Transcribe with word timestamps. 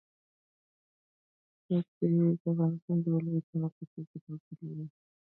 ښتې 1.65 2.07
د 2.15 2.19
افغانستان 2.51 2.97
د 3.03 3.05
ولایاتو 3.15 3.55
په 3.75 3.83
کچه 3.93 4.17
توپیر 4.23 4.57
لري. 4.77 4.85